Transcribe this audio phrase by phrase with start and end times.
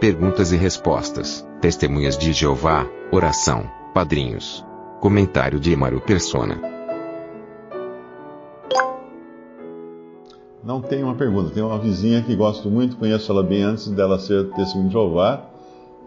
[0.00, 1.46] Perguntas e respostas.
[1.60, 2.88] Testemunhas de Jeová.
[3.12, 3.70] Oração.
[3.92, 4.64] Padrinhos.
[4.98, 6.58] Comentário de Emaro Persona.
[10.64, 11.50] Não tem uma pergunta.
[11.50, 15.44] Tem uma vizinha que gosto muito, conheço ela bem antes dela ser testemunho de Jeová.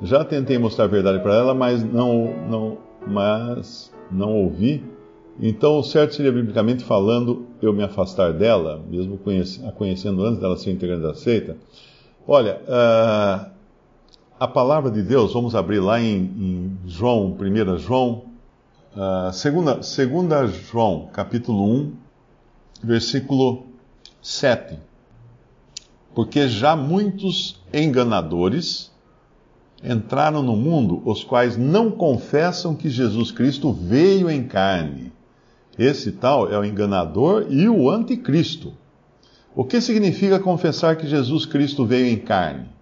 [0.02, 4.84] Já tentei mostrar a verdade para ela, mas não, não, mas não ouvi.
[5.40, 9.20] Então, o certo seria, biblicamente falando, eu me afastar dela, mesmo
[9.68, 11.56] a conhecendo antes dela ser integrante da seita.
[12.28, 13.53] Olha, uh,
[14.40, 18.26] a palavra de Deus, vamos abrir lá em, em João, 1 João,
[18.96, 21.94] uh, segunda, segunda João, capítulo 1,
[22.84, 23.68] versículo
[24.22, 24.80] 7.
[26.16, 28.92] Porque já muitos enganadores
[29.84, 35.12] entraram no mundo, os quais não confessam que Jesus Cristo veio em carne.
[35.78, 38.74] Esse tal é o enganador e o anticristo.
[39.56, 42.74] O que significa confessar que Jesus Cristo veio em carne?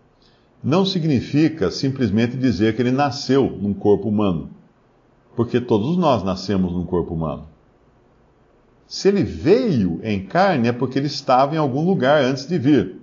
[0.63, 4.49] Não significa simplesmente dizer que ele nasceu num corpo humano,
[5.35, 7.47] porque todos nós nascemos num corpo humano.
[8.85, 12.97] Se ele veio em carne, é porque ele estava em algum lugar antes de vir.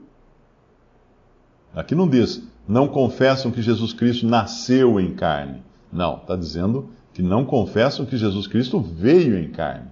[1.75, 5.63] Aqui não diz, não confessam que Jesus Cristo nasceu em carne.
[5.93, 9.89] Não, está dizendo que não confessam que Jesus Cristo veio em carne.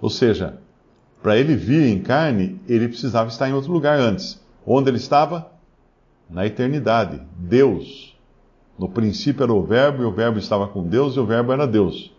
[0.00, 0.58] Ou seja,
[1.22, 4.40] para ele vir em carne, ele precisava estar em outro lugar antes.
[4.64, 5.50] Onde ele estava?
[6.28, 7.20] Na eternidade.
[7.36, 8.16] Deus.
[8.78, 11.66] No princípio era o Verbo, e o Verbo estava com Deus, e o Verbo era
[11.66, 12.12] Deus.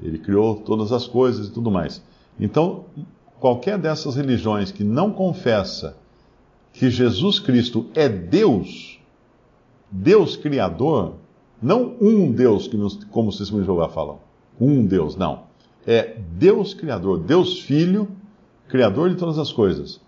[0.00, 2.02] Ele criou todas as coisas e tudo mais.
[2.38, 2.84] Então,
[3.40, 5.96] qualquer dessas religiões que não confessa
[6.72, 9.00] que Jesus Cristo é Deus,
[9.90, 11.14] Deus Criador,
[11.60, 12.78] não um Deus, que
[13.10, 14.16] como os testemunhos de Jeová
[14.60, 15.44] um Deus, não.
[15.86, 18.08] É Deus Criador, Deus Filho,
[18.68, 20.00] Criador de todas as coisas.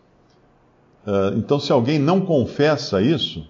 [1.07, 3.47] Uh, então, se alguém não confessa isso,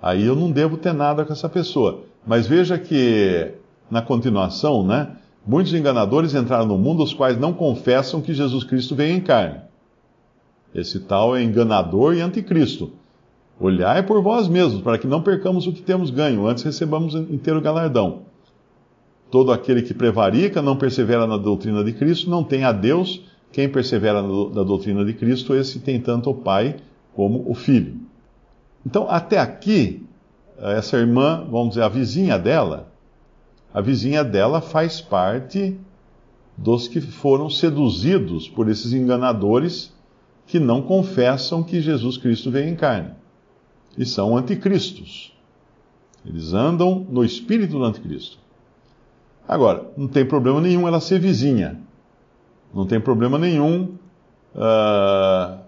[0.00, 2.02] aí eu não devo ter nada com essa pessoa.
[2.26, 3.52] Mas veja que,
[3.90, 5.16] na continuação, né?
[5.46, 9.60] Muitos enganadores entraram no mundo, os quais não confessam que Jesus Cristo veio em carne.
[10.74, 12.90] Esse tal é enganador e anticristo.
[13.58, 17.60] Olhai por vós mesmos, para que não percamos o que temos ganho, antes recebamos inteiro
[17.62, 18.22] galardão.
[19.30, 23.22] Todo aquele que prevarica, não persevera na doutrina de Cristo, não tem a Deus.
[23.52, 26.76] Quem persevera na doutrina de Cristo, esse tem tanto o Pai
[27.14, 27.98] como o Filho.
[28.84, 30.06] Então, até aqui,
[30.58, 32.92] essa irmã, vamos dizer, a vizinha dela,
[33.72, 35.76] a vizinha dela faz parte
[36.56, 39.94] dos que foram seduzidos por esses enganadores
[40.46, 43.10] que não confessam que Jesus Cristo veio em carne.
[43.98, 45.36] E são anticristos.
[46.24, 48.38] Eles andam no espírito do anticristo.
[49.46, 51.80] Agora, não tem problema nenhum ela ser vizinha.
[52.76, 53.94] Não tem problema nenhum
[54.54, 55.58] uh,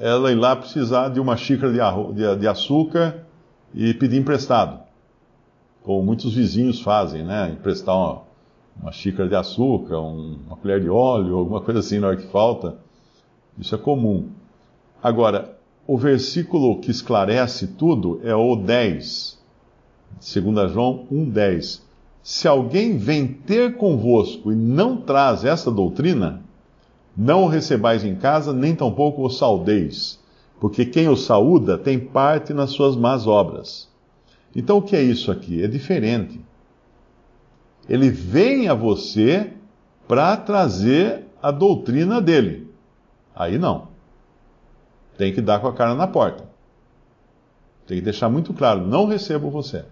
[0.00, 3.18] ela ir lá precisar de uma xícara de, de, de açúcar
[3.74, 4.80] e pedir emprestado
[5.82, 7.50] como muitos vizinhos fazem, né?
[7.50, 8.22] Emprestar uma,
[8.80, 12.26] uma xícara de açúcar, um, uma colher de óleo, alguma coisa assim na hora que
[12.28, 12.76] falta.
[13.58, 14.30] Isso é comum.
[15.02, 19.38] Agora, o versículo que esclarece tudo é o 10,
[20.14, 21.82] 2 João 1,10.
[22.22, 26.43] Se alguém vem ter convosco e não traz esta doutrina,
[27.16, 30.18] não o recebais em casa, nem tampouco o saudeis,
[30.60, 33.88] porque quem o saúda tem parte nas suas más obras.
[34.54, 35.62] Então o que é isso aqui?
[35.62, 36.40] É diferente.
[37.88, 39.52] Ele vem a você
[40.08, 42.70] para trazer a doutrina dele.
[43.34, 43.88] Aí não.
[45.18, 46.44] Tem que dar com a cara na porta.
[47.86, 49.84] Tem que deixar muito claro: não recebo você.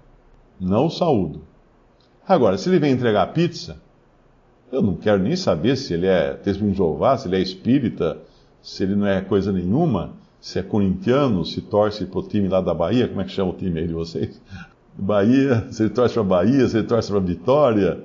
[0.59, 1.43] Não saúdo.
[2.27, 3.81] Agora, se ele vem entregar pizza,
[4.73, 8.19] eu não quero nem saber se ele é testemunho de Jeová, se ele é espírita,
[8.61, 12.61] se ele não é coisa nenhuma se é corintiano, se torce para o time lá
[12.61, 14.43] da Bahia, como é que chama o time aí de vocês?
[14.99, 18.01] Bahia, se ele torce para Bahia, se ele torce para Vitória,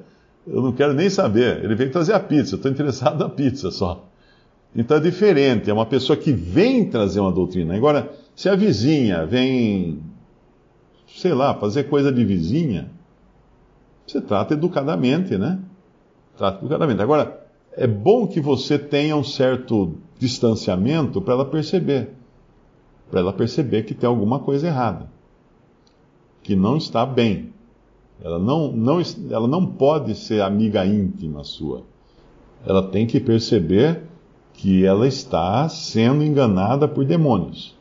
[0.46, 1.66] eu não quero nem saber.
[1.66, 4.08] Ele veio trazer a pizza, eu estou interessado na pizza só.
[4.75, 7.75] Então é diferente, é uma pessoa que vem trazer uma doutrina.
[7.75, 10.00] Agora, se a vizinha vem,
[11.08, 12.92] sei lá, fazer coisa de vizinha,
[14.06, 15.58] você trata educadamente, né?
[16.38, 17.01] Trata educadamente.
[17.01, 22.16] Agora, é bom que você tenha um certo distanciamento para ela perceber
[23.10, 25.10] para ela perceber que tem alguma coisa errada,
[26.44, 27.54] que não está bem.
[28.22, 31.84] Ela não, não, ela não pode ser amiga íntima sua.
[32.66, 34.04] Ela tem que perceber
[34.54, 37.75] que ela está sendo enganada por demônios.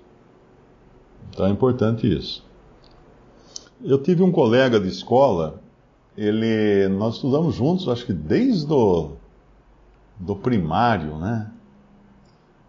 [1.30, 2.44] Então é importante isso.
[3.82, 5.60] Eu tive um colega de escola,
[6.16, 9.12] ele, nós estudamos juntos, acho que desde do,
[10.18, 11.50] do primário, né?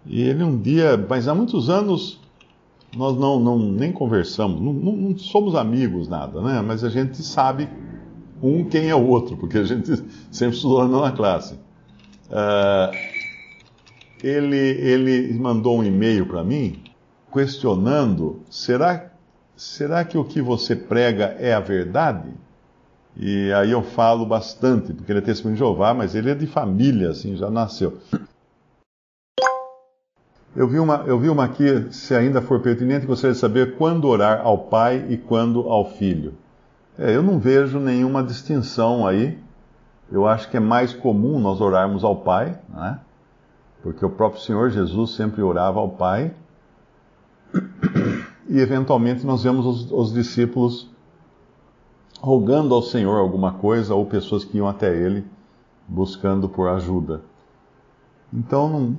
[0.06, 2.20] E ele um dia, mas há muitos anos,
[2.96, 6.62] nós não, não nem conversamos, não, não, não, somos amigos, nada, né?
[6.62, 7.70] Mas a gente sabe
[8.42, 9.92] um quem é o outro, porque a gente
[10.32, 11.56] sempre estudou na classe.
[12.30, 12.96] Uh,
[14.24, 16.82] ele, ele mandou um e-mail para mim
[17.32, 19.12] questionando: será,
[19.56, 22.30] será que o que você prega é a verdade?
[23.20, 26.46] E aí eu falo bastante, porque ele é testemunho de Jeová, mas ele é de
[26.46, 27.98] família, assim, já nasceu.
[30.56, 34.08] Eu vi uma, eu vi uma aqui, se ainda for pertinente, gostaria de saber quando
[34.08, 36.36] orar ao pai e quando ao filho.
[36.98, 39.38] É, eu não vejo nenhuma distinção aí.
[40.12, 43.00] Eu acho que é mais comum nós orarmos ao pai, né?
[43.82, 46.34] porque o próprio Senhor Jesus sempre orava ao pai.
[48.50, 50.90] E eventualmente nós vemos os, os discípulos
[52.20, 55.26] rogando ao Senhor alguma coisa ou pessoas que iam até ele
[55.88, 57.22] buscando por ajuda.
[58.34, 58.98] Então,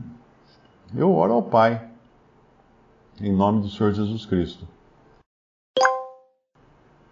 [0.95, 1.87] eu oro ao Pai,
[3.21, 4.67] em nome do Senhor Jesus Cristo.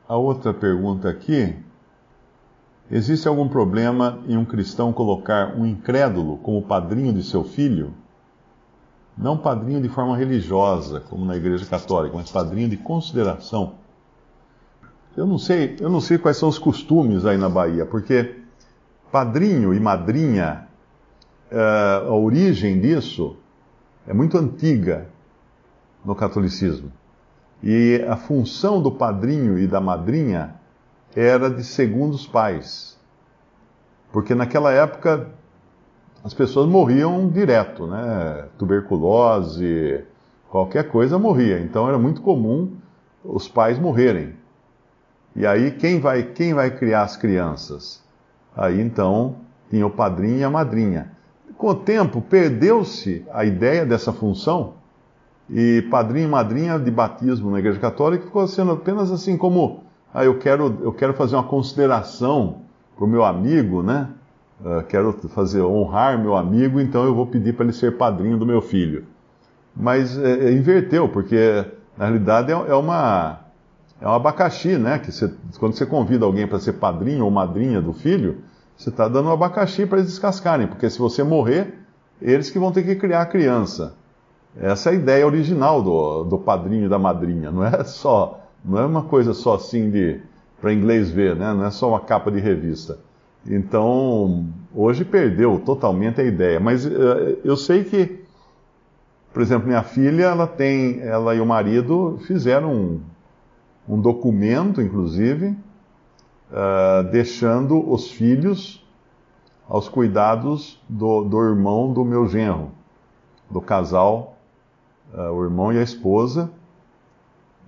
[0.08, 1.54] A outra pergunta aqui:
[2.90, 7.92] existe algum problema em um cristão colocar um incrédulo como padrinho de seu filho?
[9.18, 13.74] Não padrinho de forma religiosa, como na Igreja Católica, mas padrinho de consideração.
[15.16, 18.36] Eu não sei, eu não sei quais são os costumes aí na Bahia, porque
[19.10, 20.68] padrinho e madrinha,
[21.50, 23.36] eh, a origem disso
[24.06, 25.08] é muito antiga
[26.04, 26.92] no catolicismo.
[27.62, 30.54] E a função do padrinho e da madrinha
[31.14, 32.98] era de segundos pais.
[34.12, 35.30] Porque naquela época
[36.22, 38.48] as pessoas morriam direto, né?
[38.58, 40.04] Tuberculose,
[40.50, 41.58] qualquer coisa morria.
[41.60, 42.72] Então era muito comum
[43.24, 44.35] os pais morrerem.
[45.36, 48.02] E aí quem vai, quem vai criar as crianças?
[48.56, 49.36] Aí então
[49.70, 51.12] tinha o padrinho e a madrinha.
[51.56, 54.74] Com o tempo, perdeu-se a ideia dessa função
[55.48, 60.24] e padrinho e madrinha de batismo na Igreja Católica ficou sendo apenas assim como, ah,
[60.24, 62.62] eu quero, eu quero fazer uma consideração
[62.96, 64.08] para o meu amigo, né?
[64.58, 68.46] Uh, quero fazer honrar meu amigo, então eu vou pedir para ele ser padrinho do
[68.46, 69.04] meu filho.
[69.76, 71.64] Mas é, é, inverteu, porque
[71.96, 73.40] na realidade é, é, uma
[74.00, 74.98] é um abacaxi, né?
[74.98, 78.38] Que você, quando você convida alguém para ser padrinho ou madrinha do filho,
[78.76, 81.74] você está dando um abacaxi para eles descascarem, porque se você morrer,
[82.20, 83.94] eles que vão ter que criar a criança.
[84.58, 87.50] Essa é a ideia original do, do padrinho e da madrinha.
[87.50, 90.20] Não é só, não é uma coisa só assim de
[90.60, 91.52] para inglês ver, né?
[91.52, 92.98] Não é só uma capa de revista.
[93.46, 96.58] Então, hoje perdeu totalmente a ideia.
[96.58, 98.24] Mas uh, eu sei que,
[99.32, 103.00] por exemplo, minha filha, ela tem, ela e o marido fizeram um,
[103.88, 105.56] um documento, inclusive,
[106.50, 108.84] uh, deixando os filhos
[109.68, 112.70] aos cuidados do, do, irmão do meu genro,
[113.50, 114.36] do casal,
[115.14, 116.50] uh, o irmão e a esposa.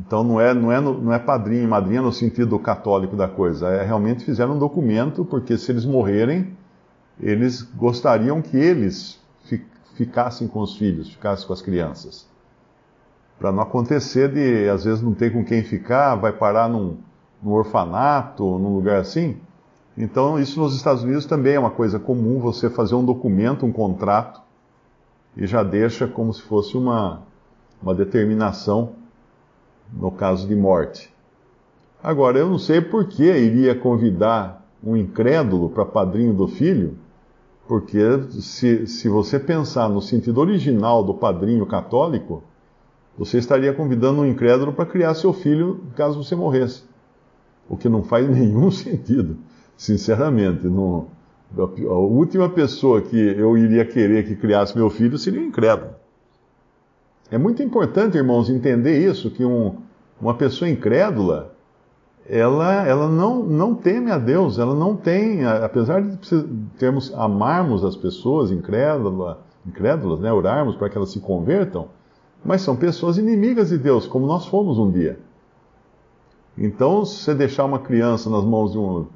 [0.01, 3.69] Então não é, não, é, não é padrinho e madrinha no sentido católico da coisa,
[3.69, 6.57] é realmente fizeram um documento, porque se eles morrerem,
[7.21, 9.21] eles gostariam que eles
[9.95, 12.29] ficassem com os filhos, ficassem com as crianças.
[13.39, 16.97] Para não acontecer de, às vezes, não ter com quem ficar, vai parar num,
[17.43, 19.37] no orfanato, num lugar assim.
[19.97, 23.73] Então, isso nos Estados Unidos também é uma coisa comum, você fazer um documento, um
[23.73, 24.41] contrato,
[25.37, 27.23] e já deixa como se fosse uma,
[27.83, 28.93] uma determinação
[29.93, 31.13] no caso de morte.
[32.03, 36.97] Agora, eu não sei por que iria convidar um incrédulo para padrinho do filho,
[37.67, 37.99] porque
[38.41, 42.43] se, se você pensar no sentido original do padrinho católico,
[43.19, 46.85] você estaria convidando um incrédulo para criar seu filho caso você morresse
[47.69, 49.37] o que não faz nenhum sentido,
[49.77, 50.67] sinceramente.
[50.67, 55.91] A última pessoa que eu iria querer que criasse meu filho seria o incrédulo.
[57.31, 59.77] É muito importante, irmãos, entender isso, que um,
[60.21, 61.55] uma pessoa incrédula,
[62.27, 66.19] ela, ela não, não teme a Deus, ela não tem, apesar de
[66.79, 71.89] termos, amarmos as pessoas incrédulas, incrédulas né, orarmos para que elas se convertam,
[72.45, 75.19] mas são pessoas inimigas de Deus, como nós fomos um dia.
[76.57, 79.07] Então, se você deixar uma criança nas mãos de um,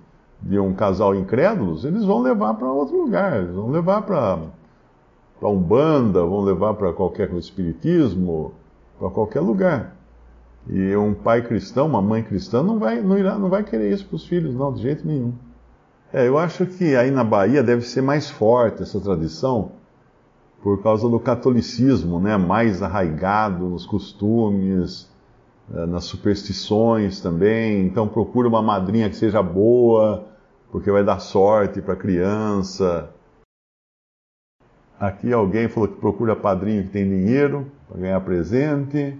[0.41, 4.39] de um casal incrédulos, eles vão levar para outro lugar, eles vão levar para
[5.43, 8.53] Umbanda, vão levar para qualquer espiritismo,
[8.99, 9.97] para qualquer lugar.
[10.69, 14.07] E um pai cristão, uma mãe cristã, não vai, não irá, não vai querer isso
[14.07, 15.33] para os filhos, não, de jeito nenhum.
[16.13, 19.73] É, eu acho que aí na Bahia deve ser mais forte essa tradição
[20.63, 22.37] por causa do catolicismo, né?
[22.37, 25.11] mais arraigado nos costumes,
[25.75, 27.85] eh, nas superstições também.
[27.85, 30.25] Então procura uma madrinha que seja boa,
[30.71, 33.11] porque vai dar sorte para a criança.
[35.01, 39.19] Aqui alguém falou que procura padrinho que tem dinheiro para ganhar presente.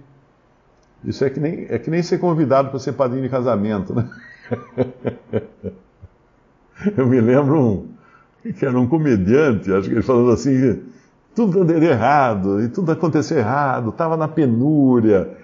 [1.03, 4.09] Isso é que nem, é que nem ser convidado para ser padrinho de casamento, né?
[6.97, 7.89] Eu me lembro um,
[8.53, 10.81] que era um comediante, acho que ele falando assim,
[11.35, 15.35] tudo deu errado, e tudo aconteceu errado, estava na penúria,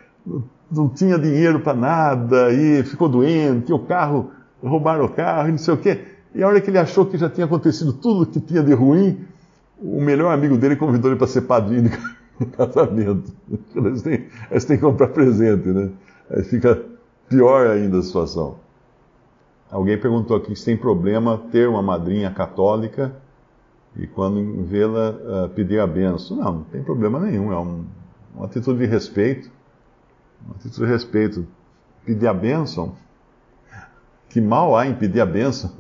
[0.71, 4.31] não tinha dinheiro para nada, e ficou doente, e o carro,
[4.63, 6.05] roubaram o carro, e não sei o quê.
[6.33, 9.25] E a hora que ele achou que já tinha acontecido tudo que tinha de ruim,
[9.81, 11.89] o melhor amigo dele convidou ele para ser padrinho
[12.39, 13.33] de casamento.
[13.75, 15.89] Eles têm, eles têm que comprar presente, né?
[16.29, 16.79] Aí fica
[17.27, 18.57] pior ainda a situação.
[19.71, 23.15] Alguém perguntou aqui se tem problema ter uma madrinha católica
[23.95, 25.09] e quando vê-la
[25.45, 26.37] uh, pedir a benção.
[26.37, 27.85] Não, não tem problema nenhum, é um,
[28.35, 29.49] uma atitude de respeito.
[30.45, 31.47] Uma atitude de respeito.
[32.05, 32.95] Pedir a benção?
[34.29, 35.71] Que mal há em pedir a benção?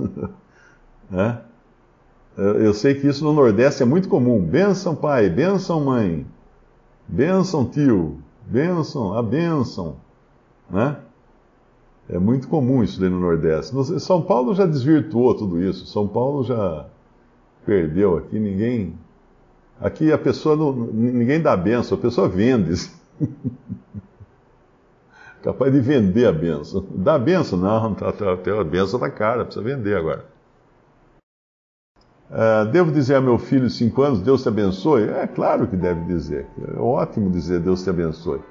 [1.09, 1.41] né?
[2.37, 4.41] Eu sei que isso no Nordeste é muito comum.
[4.41, 6.25] Benção, pai, benção, mãe,
[7.07, 9.97] benção, tio, benção, a benção.
[10.69, 10.97] Né?
[12.07, 13.75] É muito comum isso no Nordeste.
[13.99, 15.85] São Paulo já desvirtuou tudo isso.
[15.87, 16.87] São Paulo já
[17.69, 18.97] perdeu aqui, ninguém.
[19.79, 20.73] Aqui a pessoa não.
[20.73, 22.89] ninguém dá benção, a pessoa vende.
[25.43, 26.83] Capaz de vender a benção.
[26.95, 27.59] Dá a benção?
[27.59, 30.25] Não, tá, tá, a benção tá cara, precisa vender agora.
[32.31, 35.03] Uh, devo dizer a meu filho de 5 anos, Deus te abençoe?
[35.03, 36.47] É claro que deve dizer.
[36.75, 38.41] É ótimo dizer Deus te abençoe.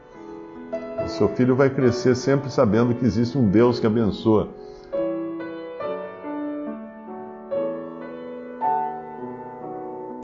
[1.04, 4.48] O seu filho vai crescer sempre sabendo que existe um Deus que abençoa.